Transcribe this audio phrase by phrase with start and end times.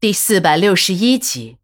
[0.00, 1.58] 第四百六十一集，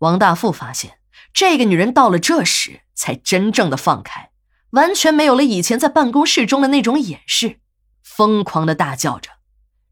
[0.00, 0.98] 王大富发现
[1.32, 4.32] 这个女人到了这时才真正的放开，
[4.72, 7.60] 完全没有了以前在办公室中的那种掩饰，
[8.02, 9.30] 疯狂的大叫着。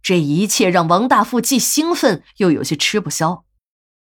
[0.03, 3.46] 这一切让王大富既兴奋又有些吃不消。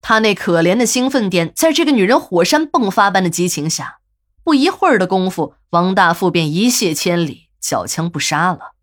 [0.01, 3.99] 他那可怜的兴奋点，在这个女人火山迸发般的激情下，
[4.43, 8.77] 不一会儿的功夫，王大富便一泻千里，缴枪不杀了。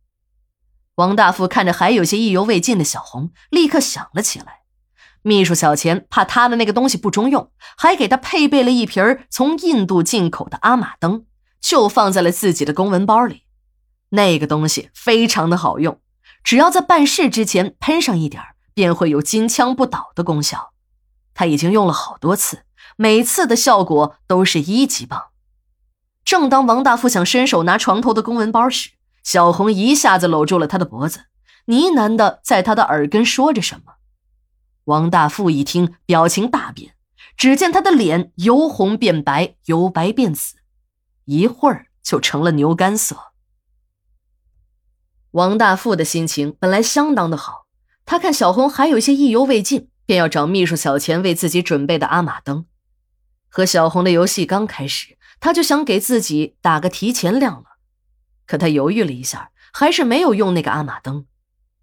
[0.95, 4.61] 王大富看着还有些意犹未尽的小红，立刻想了起来。
[5.21, 11.25] 秘书小钱怕他的那个东西不中用，还给他配备了一瓶从印度进口的阿玛登，
[11.59, 13.43] 就放在了自己的公文包里。
[14.09, 15.99] 那个东西非常的好用，
[16.43, 18.41] 只要在办事之前喷上一点
[18.73, 20.71] 便会有金枪不倒的功效。
[21.33, 22.59] 他已经用了好多次，
[22.95, 25.23] 每次的效果都是一级棒。
[26.23, 28.91] 正当王大富想伸手拿床头的公文包时，
[29.25, 31.25] 小红一下子搂住了他的脖子，
[31.65, 33.95] 呢喃的在他的耳根说着什么。
[34.85, 36.93] 王大富一听，表情大变，
[37.35, 40.57] 只见他的脸由红变白，由白变紫，
[41.25, 43.17] 一会儿就成了牛肝色。
[45.31, 47.65] 王大富的心情本来相当的好，
[48.05, 52.67] 他看小红还有些意犹未尽，便要找秘书小钱为自己准备的阿玛灯。
[53.49, 57.74] 和小红的游戏刚开始，他就想给自己打个提前量了。
[58.45, 61.25] 可他犹豫了一下，还是没有用那个阿玛登。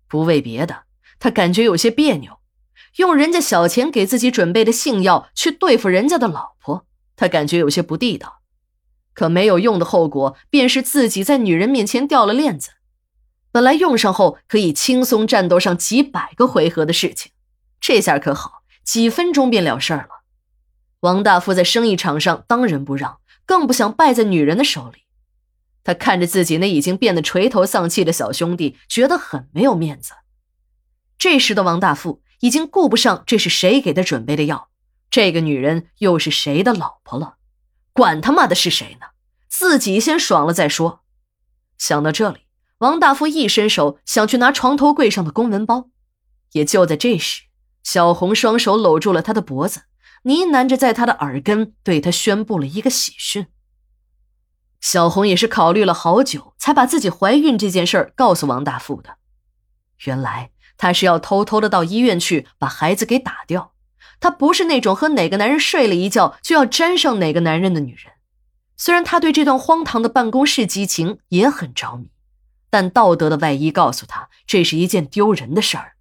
[0.08, 0.84] 不为别的，
[1.18, 2.38] 他感觉有些别扭。
[2.96, 8.40] 用人家小钱给自己准备的性药去对付人家的老婆，他感觉有些不地道。
[9.14, 12.72] 可没有用的后果，便是自己在女人面前掉了链子。
[13.50, 17.32] 本来用上后可以轻松战斗上几百个回合的事情，
[17.80, 20.22] 这下可好，几分钟便了事儿了。
[21.00, 25.01] 王大富在生意场上当仁不让，更不想败在女人的手里。
[25.84, 30.12] 他看着自己那已经变得垂头丧气的小兄弟，觉得很没有面子。
[31.18, 34.68] 这时的王大富已经顾不上这是谁给他准备的药，
[35.10, 37.36] 这个女人又是谁的老婆了，
[37.92, 39.06] 管他妈的是谁呢？
[39.48, 41.02] 自己先爽了再说。
[41.78, 42.40] 想到这里，
[42.78, 45.90] 王大富一伸手想去拿床头柜上的公文包，
[46.52, 47.42] 也就在这时，
[47.82, 49.82] 小红双手搂住了他的脖子，
[50.22, 53.46] 呢喃着在他的耳根对他宣布了一个喜讯。
[54.82, 59.16] 小红也是考虑了好久，才把自己怀孕这件事儿告诉王大富的。
[60.04, 63.72] 原来她是要偷偷的到医院去把孩子给打掉。
[64.18, 68.12] 她不是那种和哪个男人睡了一觉就要沾上哪个男人的女人。
[68.76, 72.10] 虽然她对这段荒唐的办公室激情也很着迷，
[72.68, 75.92] 但道德的外衣告诉她，这是一件丢人的事儿。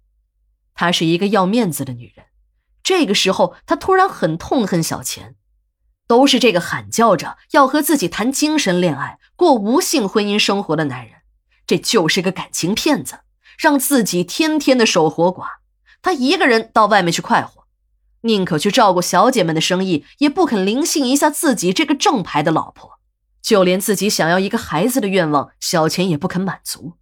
[0.74, 2.26] 她是一个要面子的女人。
[2.82, 5.36] 这个时候，她突然很痛恨小钱。
[6.12, 11.22] 都是这个喊叫着要和自己谈精神恋爱、过无性婚姻生活的男人，
[11.66, 13.20] 这就是个感情骗子，
[13.58, 15.46] 让自己天天的守活寡。
[16.02, 17.64] 他一个人到外面去快活，
[18.20, 22.98] 宁可去照顾小姐们的生意，也不肯灵性一下自己这个正牌的老婆。
[23.40, 26.98] 就连自己想要一个孩子的愿望，小钱也不肯满足。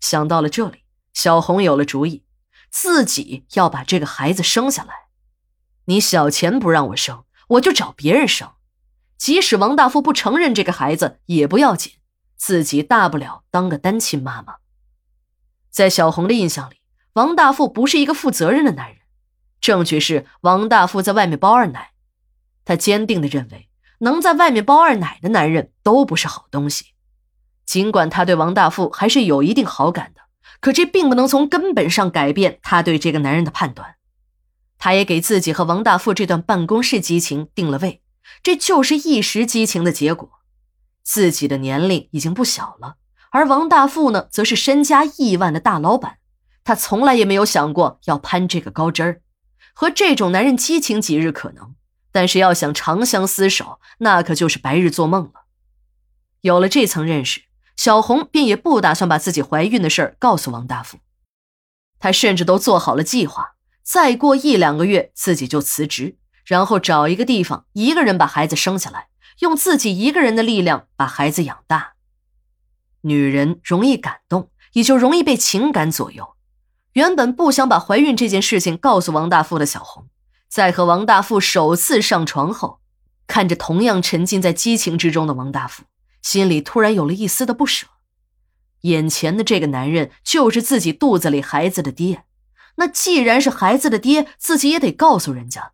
[0.00, 0.82] 想到了这里，
[1.14, 2.24] 小红有了主意，
[2.70, 4.92] 自己要把这个孩子生下来。
[5.86, 7.24] 你小钱不让我生。
[7.48, 8.50] 我就找别人生，
[9.16, 11.92] 即使王大富不承认这个孩子也不要紧，
[12.36, 14.56] 自己大不了当个单亲妈妈。
[15.70, 16.76] 在小红的印象里，
[17.14, 18.98] 王大富不是一个负责任的男人。
[19.60, 21.90] 证据是王大富在外面包二奶，
[22.64, 26.94] 他坚定的认为，能在外面包二奶的男人都不是好东西。
[27.66, 30.20] 尽管他对王大富还是有一定好感的，
[30.60, 33.96] 可这并不能从根本上改变他对这个男人的判断。
[34.78, 38.02] 他也给自己和王大富这段办公室激情定了位，
[38.42, 40.30] 这就是一时激情的结果。
[41.02, 42.96] 自己的年龄已经不小了，
[43.30, 46.18] 而王大富呢，则是身家亿万的大老板。
[46.64, 49.22] 他从来也没有想过要攀这个高枝儿，
[49.72, 51.74] 和这种男人激情几日可能，
[52.12, 55.46] 但是要想长相厮守，那可就是白日做梦了。
[56.42, 57.42] 有了这层认识，
[57.74, 60.98] 小红便也不打算把自己怀孕的事儿告诉王大富，
[61.98, 63.54] 他甚至都做好了计划。
[63.90, 69.08] 再过一两个月，自己就辞职，然后找一个地方，一个人把孩子生下来，
[69.38, 71.94] 用自己一个人的力量把孩子养大。
[73.00, 76.34] 女人容易感动，也就容易被情感左右。
[76.92, 80.08] 原本不想把怀孕这件事情告诉王大富的小红，
[80.50, 82.80] 在和王大富首次上床后，
[83.26, 85.84] 看着同样沉浸在激情之中的王大富，
[86.20, 87.86] 心里突然有了一丝的不舍。
[88.82, 92.24] 眼前的这个男人就是自己肚子里孩子的爹。
[92.78, 95.72] 那既然是孩子的爹，自己也得告诉人家。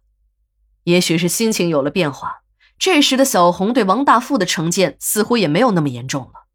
[0.84, 2.40] 也许是心情有了变化，
[2.78, 6.46] 这时的小红对王大富的成见似乎也没有那么严重了。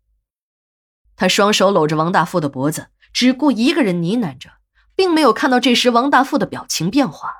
[1.16, 4.50] 他双手搂着王大富的脖子，只顾一个人呢喃着，
[4.96, 7.39] 并没有看到这时王大富的表情变化。